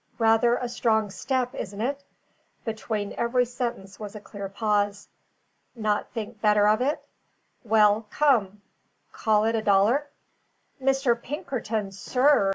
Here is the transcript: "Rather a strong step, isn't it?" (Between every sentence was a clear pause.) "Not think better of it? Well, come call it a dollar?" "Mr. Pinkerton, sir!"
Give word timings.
"Rather 0.17 0.55
a 0.55 0.67
strong 0.67 1.11
step, 1.11 1.53
isn't 1.53 1.79
it?" 1.81 2.03
(Between 2.65 3.13
every 3.19 3.45
sentence 3.45 3.99
was 3.99 4.15
a 4.15 4.19
clear 4.19 4.49
pause.) 4.49 5.07
"Not 5.75 6.09
think 6.09 6.41
better 6.41 6.67
of 6.67 6.81
it? 6.81 7.03
Well, 7.63 8.07
come 8.09 8.63
call 9.11 9.43
it 9.43 9.53
a 9.53 9.61
dollar?" 9.61 10.07
"Mr. 10.81 11.13
Pinkerton, 11.21 11.91
sir!" 11.91 12.49